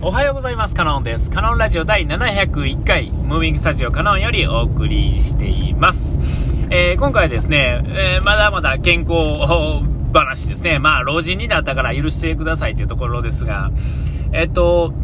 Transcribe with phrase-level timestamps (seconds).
[0.00, 0.76] おはようございます。
[0.76, 1.28] カノンです。
[1.28, 6.20] カノンラジオ第701回、ムービングスタジオカノンよりお送りしています。
[6.70, 9.12] えー、今回はですね、えー、まだまだ健康
[10.12, 10.78] 話ですね。
[10.78, 13.72] まあ、老人になったから許してくださいというところですが、
[14.32, 14.94] えっと、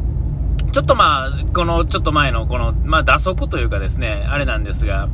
[0.70, 5.08] ちょっとまあ、このちょっと前のこの、まあ、打足というかですね、あれなんですが、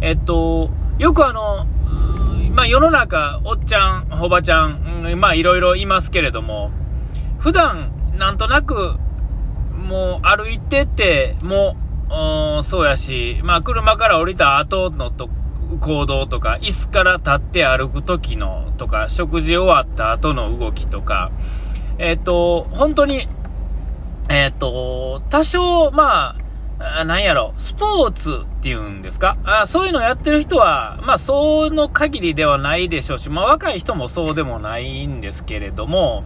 [0.00, 1.66] えっと、よくあの、
[2.50, 6.72] まあ、世の中、おっちゃん、おばちゃん、まあ、いろいろいますけれども、
[7.38, 8.96] 普段、なんとなく、
[9.80, 11.76] もう歩いてても、
[12.62, 15.28] そうやし、まあ、車から降りた後のと
[15.80, 21.30] 行動とか、椅子から立って歩く時のとか、食事終わった後の動きとか、
[21.98, 23.28] えっ、ー、と、本当に、
[24.28, 26.36] えっ、ー、と、多少、ま
[26.78, 29.36] あ、なんやろ、スポーツっていうんですか？
[29.44, 36.24] あそういうのやってる人は、まあ、その限りではないでしょうし、まあ、若い人もそうでもないんですけれども、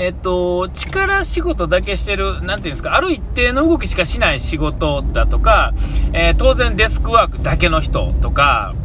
[0.00, 5.74] えっと、力仕事だけしてる、なんていうんですか、ある一定の動きしかしない仕事だとか、
[6.12, 8.76] えー、当然デスクワークだけの人とか、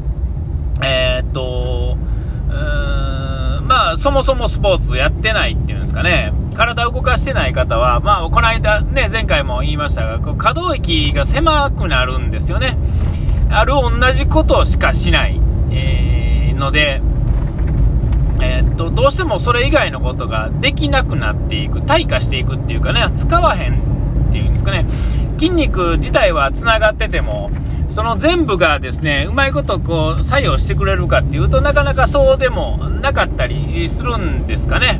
[0.83, 1.97] えー、っと、
[2.49, 12.75] うーん、まあ、そもそもスポーツやってないっていうんですかね、体を動かしてない方は、まあ、この間ね、前回も言いましたが、こう可動域が狭くなるんですよね。
[13.51, 15.39] ある同じことしかしない、
[15.69, 17.03] えー、ので、
[18.43, 23.79] えー、っと、どうしてもそれ以外のことができなくなっていく、退化していくっていうかね、使わへん
[24.29, 24.85] っていうんですかね、
[25.37, 27.49] 筋肉自体はつながってても、
[27.89, 34.99] その全部がですね、うまいことこう作用してくれるかっていうとなかなかそうでもなかったりするんですかね。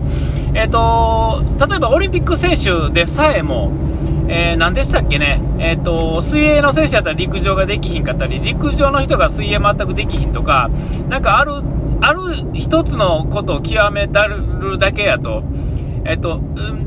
[0.54, 3.72] えっ、ー、と、例えばオリンピック選手でさえも、
[4.28, 10.70] えー、何でしたっけね、えっ、ー、と、水泳の選手だったら陸上ができひんかったり、陸上の人が水泳全くできひんとか、
[11.10, 11.64] なんかある
[12.06, 12.22] ある
[12.54, 15.42] 一つのことを極めたるだけやと、
[16.04, 16.42] えっと、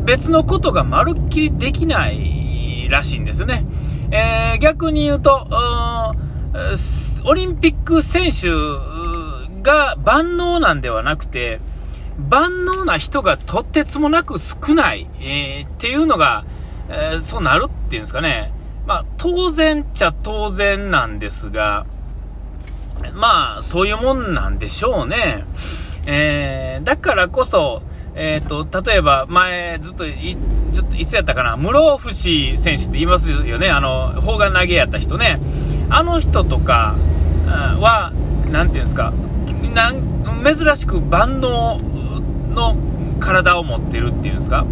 [0.05, 3.65] 別のことがまるっきりできないらしいんですね。
[4.11, 5.49] えー、逆に言うと、
[7.25, 8.51] オリンピック選手
[9.63, 11.61] が万能なんではなくて、
[12.19, 16.45] 万能な人がとてつもなく少ない、えー、っていうのが、
[16.91, 18.53] えー、そうなるっていうんですかね。
[18.87, 21.87] まあ、当然っちゃ当然なんですが、
[23.15, 25.45] まあ、そういうもんなんでしょうね。
[26.07, 27.83] えー、だからこそ、
[28.15, 30.37] えっ、ー、と、例えば前、ずっとい、
[30.73, 35.41] ちょっといつやったかな、室伏選手って言いますよね、あの、砲丸投げやった人ね。
[35.91, 36.97] あの人とか
[37.47, 38.13] は、
[38.51, 39.13] なんていうんですか、
[39.75, 41.79] なん珍しく万能
[42.51, 42.77] の
[43.21, 44.67] 体を持ってるっていうんですか。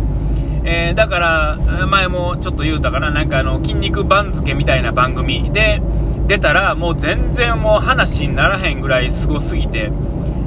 [0.64, 5.82] えー、だから、前もちょっと言うたかな、なんかあの、筋肉番付みたいな番組で、
[6.26, 9.92] 出たら、もう全然もう話にならへんぐらいすごすぎて、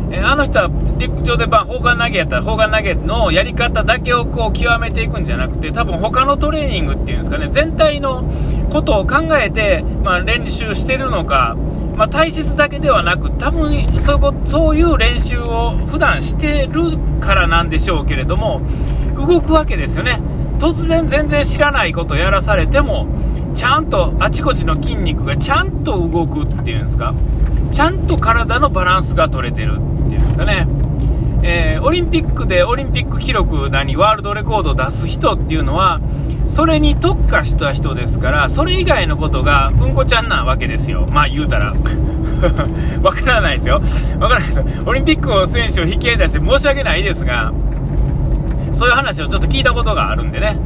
[0.09, 8.23] えあの人は陸上でまあ砲丸投げやったら砲丸投げのやり方だけをこう極めていくんじゃなくて多分他のトレーニングっていうんですかね全体の
[8.71, 11.55] ことを考えて、まあ、練習してるのか、
[11.95, 18.61] まあ、体質だけではなく多分そういうそういう練習を普段してるからなんでしょうけれども
[19.15, 20.21] 動くわけですよね。
[20.59, 23.07] 突然全然知らないことをやらされても
[23.57, 27.15] ちゃんとあちこちの筋肉がちゃんと動くっていうんですか？
[27.71, 30.67] ちゃんと体のバランスが取れてるっていうんですかね、
[31.41, 35.99] えー、オリンピックでオリンピック記録なにワールドレコードを出す人っていうのは
[36.49, 41.07] それに特化した人ですからそれ以外のことがうんこちゃんなわけですよ。
[41.11, 41.73] まあ言うたら。
[43.01, 43.81] わからないですよ。
[44.19, 44.65] わからないですよ。
[44.85, 47.51] オリンピックを選手を引き合い出して申し訳ないですが
[48.71, 50.59] そういう話をちょっと聞いたことがあるんでね。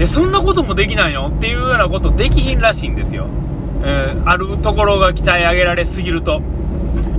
[0.00, 3.26] え、そんなこともできないのっていうようなことできひんらしいんですよ。
[3.84, 6.40] えー、あるところが鍛え上げられすぎると。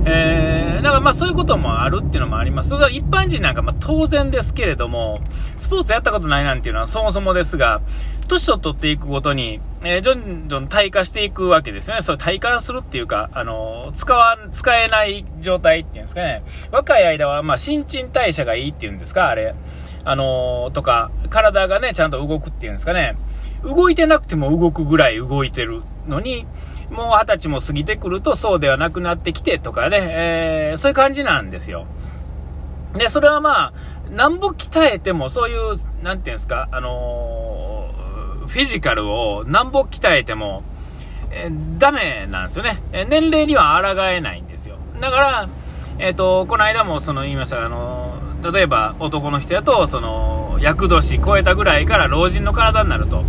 [0.04, 2.70] えー、だからまあそういうこともあるっていうのもあります。
[2.70, 5.20] それは一般人なんかま当然ですけれども、
[5.58, 7.80] スポーツやったことないなんていうのはそもそもですが、
[8.26, 12.02] 年を取っていくごとに、えー、じょんじょん退化していくわけですよね。
[12.02, 16.42] それ退化するっていうか、あの、使わ、使えない状態っていうんですかね。
[16.72, 19.54] 若い間はま新陳代謝がいいっていうんですか、あれ。
[20.04, 23.16] あのー、とか、体がね、ちゃんと動くっていうんですかね。
[23.62, 26.46] 動いてなくても動くぐらい動いてるのに、
[26.90, 31.86] もう二十歳も過ぎてくるとそうではなくなってきてとかね、えー、そういう感じなんですよ。
[32.94, 33.72] で、それはまあ、
[34.10, 40.62] なんぼ鍛えても、そういう、なんていうんですか、あのー、フィジカルをなんぼ鍛えても、
[41.30, 42.82] えー、ダメなんですよね。
[42.92, 44.76] え年齢には抗えないんですよ。
[45.00, 45.48] だから、
[45.98, 48.11] えっ、と、この間もその言いました、あの
[48.42, 53.24] 例えば男の人やと、その、厄年超えたぐらいから老人の体になると。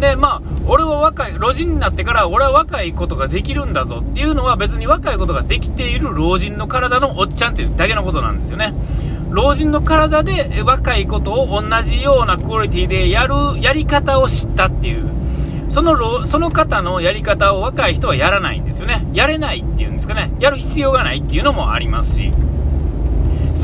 [0.00, 8.74] で、まあ、俺は若い、老人になってから俺は若いことができるんだぞっていうのは別に若いことができている老人の体のおっちゃんっていうだけのことなんですよね。
[9.30, 15.10] 老人の体で若いことを同じようなクオリティでやるやり方を知ったっていう。
[15.68, 19.04] そのその方のやり方を若い人はやらないんですよね。
[19.12, 20.32] やれないっていうんですかね。
[20.38, 22.30] やる必要がないっていうのもありますし。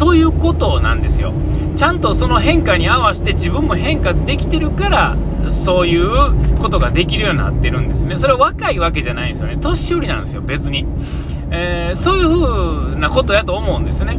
[0.00, 1.35] そういうことなんですよ。
[1.76, 5.17] ちゃんとその変化に合わせて自分も変化できてるから、
[5.50, 8.17] そういうことができるようになってるんですね。
[8.17, 9.58] それは若いわけじゃないんですよね。
[9.61, 10.87] 年寄りなんですよ、別に。
[11.50, 14.19] えー、そういう風なことやと思うんですね。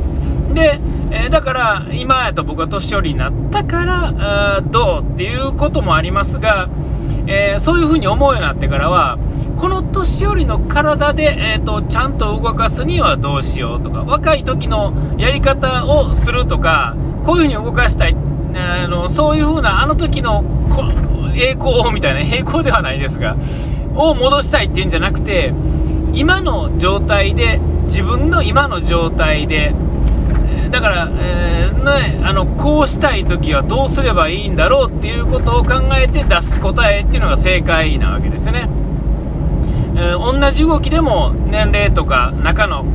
[0.53, 0.79] で、
[1.09, 6.69] えー、だから今やと僕は年寄りになったからあどうっていうこともありますが、
[7.25, 9.17] えー、そういう風に思うようになってからは
[9.61, 18.15] この年寄りの体で、えーと、ちゃんと動かすにはどうしようとか若い時のやり方をするとかこういう風に動かしたい
[18.55, 20.43] あのそういう風なあの時の
[21.35, 23.37] 栄光みたいな栄光ではないですが
[23.93, 25.53] を戻したいっていうんじゃなくて
[26.11, 29.75] 今の状態で自分の今の状態で
[30.71, 38.67] だから、えー、ね、あのこうしたい時はどうすればいいんだろうっていうことを考えて出す答えっていうのが正解なわけですよね、
[39.95, 42.85] え、同じ動きでも年齢とか中の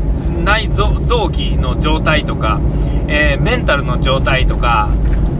[0.44, 2.60] 内臓器の状態とか、
[3.08, 4.90] えー、メンタルの状態とか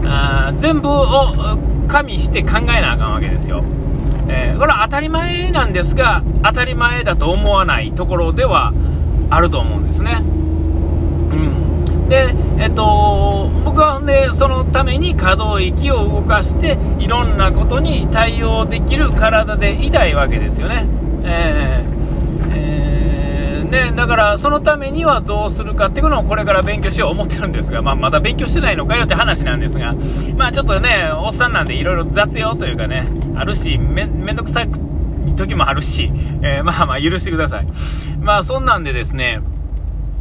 [0.05, 3.65] あ全部を加味して考えなあかんわけですよ、
[4.29, 8.73] えー、これは当たり前なんですが当たり前だと思わないところでは
[9.31, 10.19] あると思うんですね。
[10.23, 10.25] う
[12.05, 12.09] ん。
[12.09, 20.87] で、えっと、僕はね、そのために可動域を動かして、いろんなことに対応できる体でいたいわけですよね。
[21.25, 29.95] えー、えー、ね、だからそのためにはどうするかっていうのをこれから勉強しよう思ってるんですが、まあ、まだ勉強してないのかよって話なんですが、
[30.37, 34.69] まあちょっとね、おっさんなんでいろいろ雑用というかね、あるし、めめんどくさい
[35.37, 36.11] 時もあるし、
[36.43, 37.67] えー、まあまあ許してください。
[38.21, 39.41] まあそんなんでですね、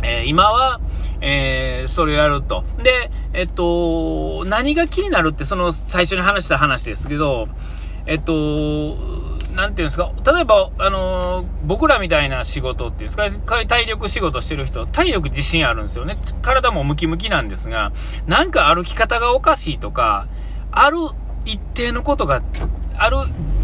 [0.03, 0.79] えー、今は、
[1.21, 2.63] えー、それをやると。
[2.83, 7.47] で、えっと、何が気になるって、その最初に話した話ですけど、
[8.05, 8.95] えっと、
[9.55, 16.17] なんていうんですか、例えば、あのー、僕らみたいな仕事っていうんですか、体力仕事してる人、体力自信あるんですよね。
[16.41, 17.93] 体もムキムキなんですが、
[18.27, 20.27] なんか歩き方がおかしいとか、
[20.71, 20.97] ある
[21.45, 22.41] 一定のことが、
[22.97, 23.17] ある、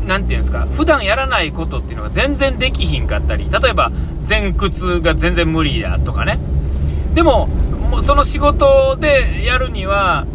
[0.05, 3.91] なんていうんですか、普段やらないことっていうのが全然できひんかったり、例えば
[4.27, 6.39] 前屈が全然無理だとかね。
[7.13, 7.49] でも、
[8.01, 10.25] その仕事でやるには、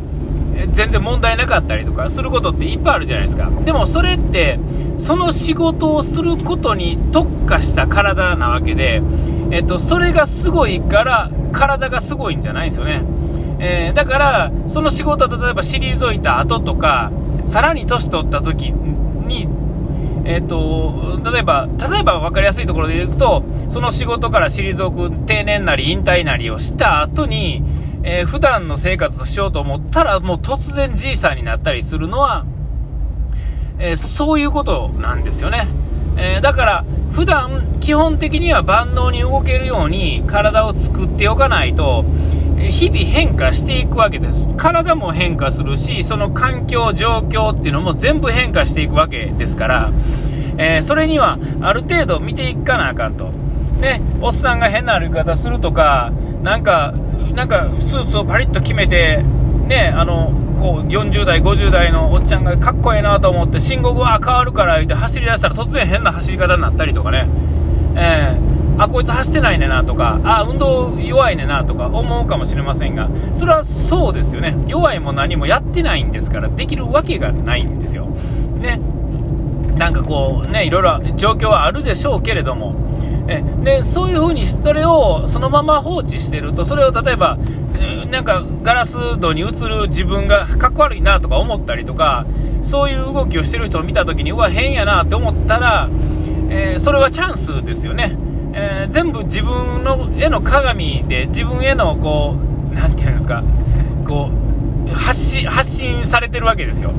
[0.72, 3.50] 全然問題なかったりとかすることっていっぱいあるじゃないですか。
[3.64, 4.58] でもそれって、
[4.98, 9.02] その仕事をすることに特化した体なわけで、
[9.50, 13.02] えっと、それがすごいから体がすごいんじゃないんですよね。
[13.58, 17.12] えー、だから、その仕事例えば退いた後とか、
[17.44, 19.48] さらに年取った時に
[20.26, 27.62] えっ、ー、と、例えば、例えば分かりやすいところで言うと、その仕事から退く定年なり引退なりをした後に、
[28.08, 32.46] えー、普段の生活をしようと思ったら、もう突然じいさんになったりするのは、
[33.80, 35.66] えー、そういうことなんですよね。
[36.16, 42.04] えー、だから、普段、基本的には万能に動けるように体を作っておかないと、
[42.58, 44.54] 日々変化していくわけです。
[44.56, 49.90] 体も変化するし、その環境、状況っていうのも全部変化していくわけですから、
[50.58, 53.32] えー、それにはある程度見ていかなあかんと。
[53.80, 56.12] ね、おっさんが変な歩き方するとか、
[56.42, 56.94] なんか、
[57.36, 59.22] なんかスーツをパリッと決めて、
[59.68, 67.28] ね、あの、こう40代、50代のおっちゃんがかっこええなと思って信号が変わるから言って走り出したら突然変な走り方になったりとかね、
[67.94, 74.54] えーあ、こいつ走ってないねなとか、あ、運動弱いねなとか思うかもしれませんが、それはそうですよね。
[74.66, 78.06] 弱いも何もやってないんですから、できるわけがないんですよ。
[78.06, 78.80] ね。
[79.76, 82.74] なんかこう、ね、いろいろ状況はあるでしょうけれども、
[83.28, 87.38] えでそういう風にそれをそのまま放置してると、それを例えば、
[88.10, 92.26] なんかガラス戸に映る自分がかっこ悪いなとか思ったりとか、
[92.62, 95.88] そういう動きをしてる人を見たときに、うわ、変やなって思ったら、
[96.48, 98.16] えー、それはチャンスですよね。
[98.58, 102.36] えー、全部自分のへの鏡で自分へのこ
[102.72, 103.44] う何て言うんですか
[104.06, 104.30] こ
[104.86, 106.92] う発信発信されてるわけですよ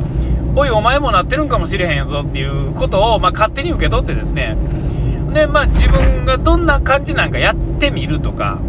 [0.56, 4.56] おいお前もなってるんかもしれへんぞっていうことを、まあ、勝手に受け取ってですね
[5.38, 8.60] で、まあ、自分がどんな感じなんかやってみるとか。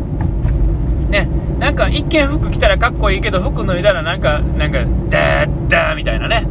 [1.09, 1.27] ね
[1.59, 6.47] なんか一見服着たらかっこいいけど服脱いだらなんかなんかダーダーみたいなね。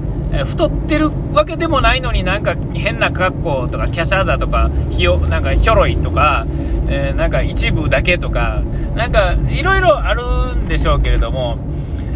[0.46, 6.46] 太ってるわけでもないのになんか変な格好とか華奢だとかひよなんかひょろいとか、
[6.90, 8.62] えー、なんか一部だけとか
[8.96, 11.58] なんかいろいろあるんでしょうけれども、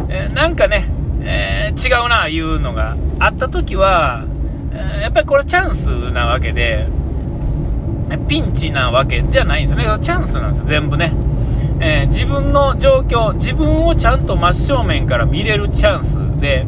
[0.09, 0.85] えー、なんかね、
[1.21, 4.25] えー、違うないうのがあった時は、
[4.73, 6.87] えやっぱりこれチャンスなわけで
[8.17, 10.03] ピンチなわけじゃないんですよね。
[10.03, 11.13] チャンスなんです全部ね。
[11.79, 16.67] えー、自分の状況、自分をちゃんと真正面から見れるチャンスで、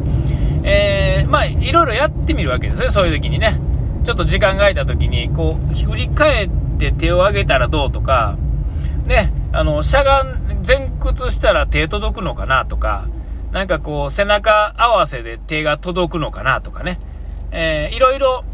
[0.64, 3.60] えー、まあ、いろいろやってみるわけですね、そういう時にね。
[4.04, 8.36] ちょっと時間が空いた時に、こう、振り返って手を挙げたらどうとか、
[9.06, 13.06] ね、あの、しゃがん、前屈したら手届くのかなとか、
[13.52, 16.98] なんかこう、背中合わせで手が届くのかなとかね、
[17.52, 18.44] えー、いろいろ、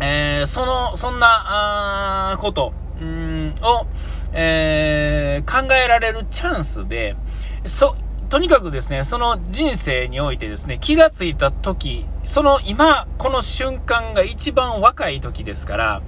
[0.00, 3.86] えー、その、そんな、あこと、うんを、
[4.32, 7.16] えー、考えられるチャンスで、
[7.66, 7.96] そ、
[8.28, 16.02] とにかくですね、その人生においてですね、気がついた時、その今、この瞬間が一番若い時ですから、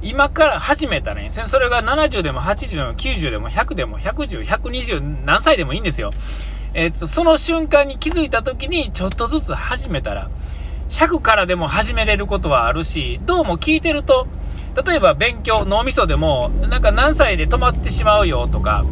[0.00, 1.46] 今から始めたらいいんですね。
[1.46, 6.10] それが70でも80でも90でも100でも110、120何歳でもいいんですよ。
[6.74, 10.30] えっ、と、その瞬間に気づいた時にちょっとずつ始めたら、
[10.90, 14.26] 100からでも始めれることはあるし、どうも聞いてると、
[14.86, 18.84] 例えば勉強、脳みそでも、なんか何歳で止まってしまうよとか、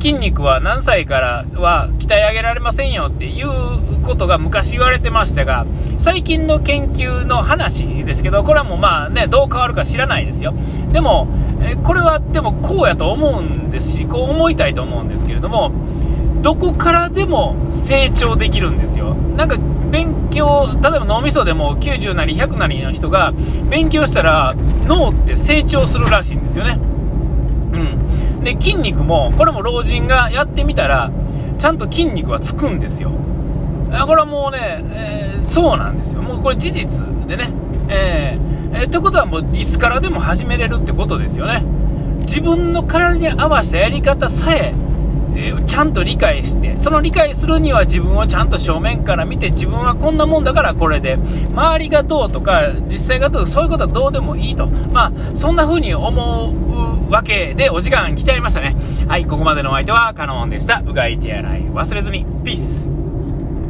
[0.00, 5.66] 筋肉は何歳からは鍛え上げられませんよっていうことが昔言われてましたが、
[5.98, 10.54] 最近の研究の話ですけど、これはもうまあね、どう変わるか知らないですよ。
[10.92, 11.28] でも、
[11.84, 15.70] これはでもこうやと思うんですし、こう思いたいと思うんですけれども、
[16.42, 19.14] どこからでも成長できるんですよ。
[19.36, 19.58] なんか
[19.90, 23.32] 勉強、例えば脳みそでも90なり100なりの人が
[23.68, 24.54] 勉強したら
[24.86, 26.78] 脳って成長するらしいんですよね。
[27.72, 27.78] う
[28.40, 28.44] ん。
[28.44, 31.10] で、筋肉も、これも老人がやってみたら、
[31.58, 33.10] ちゃんと筋肉はつくんですよ。
[34.06, 36.22] これはもうね、えー、そうなんですよ。
[36.22, 37.50] もうこれ事実でね。
[37.88, 41.64] えー、えー、ってことはもういつからでも始めれるってことですよね。
[42.20, 44.72] 自分の体に合わせたやり方さえ
[45.36, 51.18] え、ちゃんと理解して、その理解するには自分をちゃんと正面から見て、自分はこんなもんだからこれで、
[51.54, 54.66] 周りがどうとか、実際がどうそういうことはどうでもいいと。
[54.92, 56.54] まあ、そんな風に思
[57.08, 58.76] うわけで、お時間来ちゃいましたね。
[59.08, 60.82] はい、ここまでのお相手はカノンでした。
[60.86, 62.26] うがい手洗い忘れずに。
[62.44, 62.89] ピース。